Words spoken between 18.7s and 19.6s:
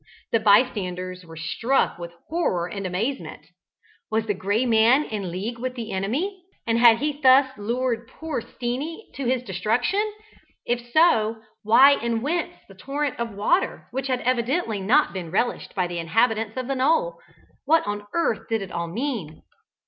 all mean?